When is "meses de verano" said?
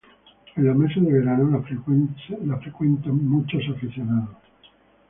0.75-1.61